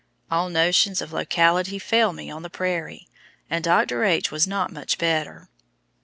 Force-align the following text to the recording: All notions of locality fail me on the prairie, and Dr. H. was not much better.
All 0.31 0.49
notions 0.49 0.99
of 0.99 1.13
locality 1.13 1.77
fail 1.77 2.11
me 2.11 2.31
on 2.31 2.41
the 2.41 2.49
prairie, 2.49 3.07
and 3.51 3.63
Dr. 3.63 4.03
H. 4.03 4.31
was 4.31 4.47
not 4.47 4.71
much 4.73 4.97
better. 4.97 5.47